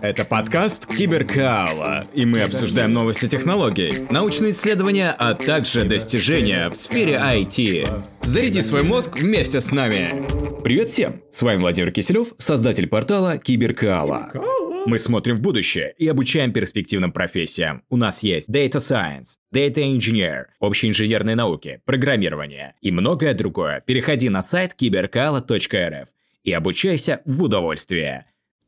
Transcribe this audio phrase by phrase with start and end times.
[0.00, 7.14] Это подкаст Киберкаала, и мы обсуждаем новости технологий, научные исследования, а также достижения в сфере
[7.14, 8.04] IT.
[8.22, 10.24] Заряди свой мозг вместе с нами.
[10.64, 11.20] Привет всем!
[11.30, 14.32] С вами Владимир Киселев, создатель портала Киберкаала.
[14.86, 17.82] Мы смотрим в будущее и обучаем перспективным профессиям.
[17.90, 23.82] У нас есть Data Science, Data Engineer, общие инженерные науки, программирование и многое другое.
[23.84, 26.08] Переходи на сайт киберкала.рф
[26.44, 28.26] и обучайся в удовольствие.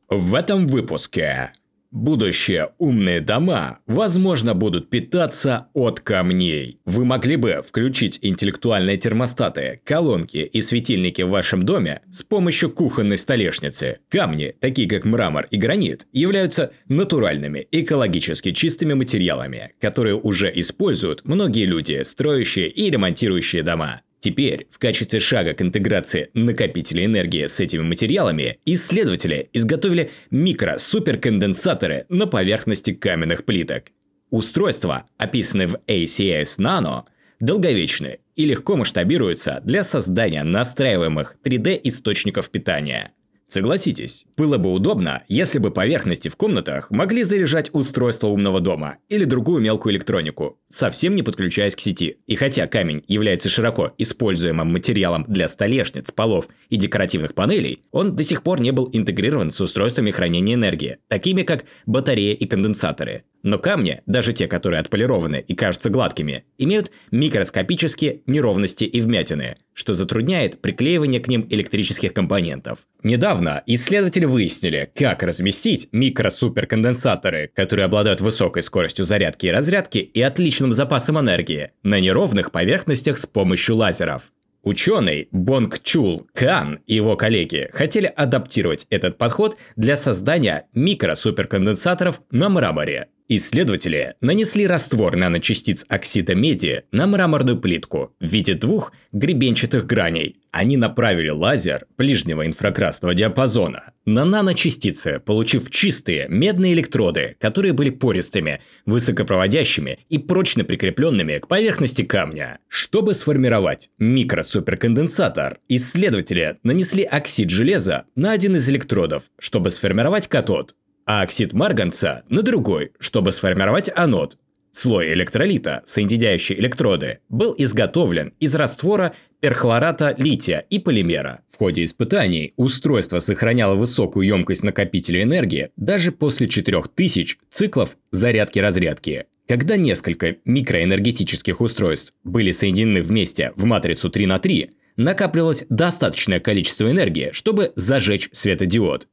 [0.09, 1.53] В этом выпуске
[1.91, 6.79] Будущее умные дома, возможно, будут питаться от камней.
[6.85, 13.17] Вы могли бы включить интеллектуальные термостаты, колонки и светильники в вашем доме с помощью кухонной
[13.17, 13.99] столешницы.
[14.09, 21.65] Камни, такие как мрамор и гранит, являются натуральными, экологически чистыми материалами, которые уже используют многие
[21.65, 24.01] люди, строящие и ремонтирующие дома.
[24.19, 32.27] Теперь, в качестве шага к интеграции накопителя энергии с этими материалами, исследователи изготовили микро-суперконденсаторы на
[32.27, 33.85] поверхности каменных плиток.
[34.29, 37.03] Устройства, описанные в ACS Nano,
[37.39, 43.13] долговечны и легко масштабируются для создания настраиваемых 3D-источников питания–
[43.49, 49.25] Согласитесь, было бы удобно, если бы поверхности в комнатах могли заряжать устройство умного дома или
[49.25, 52.19] другую мелкую электронику, совсем не подключаясь к сети.
[52.27, 58.23] И хотя камень является широко используемым материалом для столешниц, полов и декоративных панелей, он до
[58.23, 63.23] сих пор не был интегрирован с устройствами хранения энергии, такими как батареи и конденсаторы.
[63.41, 69.93] Но камни, даже те, которые отполированы и кажутся гладкими, имеют микроскопические неровности и вмятины, что
[69.93, 72.79] затрудняет приклеивание к ним электрических компонентов.
[73.01, 80.73] Недавно исследователи выяснили, как разместить микросуперконденсаторы, которые обладают высокой скоростью зарядки и разрядки и отличным
[80.73, 84.31] запасом энергии, на неровных поверхностях с помощью лазеров.
[84.61, 92.49] Ученый Бонг Чул Кан и его коллеги хотели адаптировать этот подход для создания микросуперконденсаторов на
[92.49, 93.07] мраморе.
[93.31, 100.37] Исследователи нанесли раствор наночастиц оксида меди на мраморную плитку в виде двух гребенчатых граней.
[100.49, 108.61] Они направили лазер ближнего инфракрасного диапазона на наночастицы, получив чистые медные электроды, которые были пористыми,
[108.87, 112.57] высокопроводящими и прочно прикрепленными к поверхности камня.
[112.67, 120.73] Чтобы сформировать микросуперконденсатор, исследователи нанесли оксид железа на один из электродов, чтобы сформировать катод
[121.09, 124.37] а оксид марганца на другой, чтобы сформировать анод.
[124.71, 131.41] Слой электролита, соединяющий электроды, был изготовлен из раствора перхлората лития и полимера.
[131.49, 139.25] В ходе испытаний устройство сохраняло высокую емкость накопителя энергии даже после 4000 циклов зарядки-разрядки.
[139.47, 146.91] Когда несколько микроэнергетических устройств были соединены вместе в матрицу 3 на 3, накапливалось достаточное количество
[146.91, 149.07] энергии, чтобы зажечь светодиод.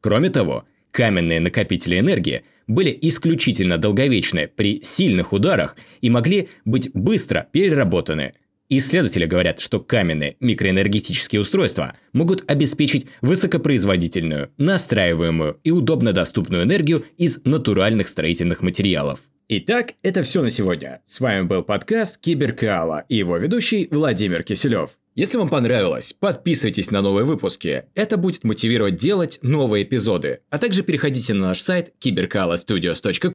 [0.00, 7.48] Кроме того, Каменные накопители энергии были исключительно долговечны при сильных ударах и могли быть быстро
[7.50, 8.34] переработаны.
[8.68, 17.44] Исследователи говорят, что каменные микроэнергетические устройства могут обеспечить высокопроизводительную, настраиваемую и удобно доступную энергию из
[17.44, 19.18] натуральных строительных материалов.
[19.48, 21.00] Итак, это все на сегодня.
[21.04, 24.92] С вами был подкаст Киберкаала и его ведущий Владимир Киселев.
[25.14, 27.84] Если вам понравилось, подписывайтесь на новые выпуски.
[27.94, 30.40] Это будет мотивировать делать новые эпизоды.
[30.50, 33.32] А также переходите на наш сайт cyberkalastudios.com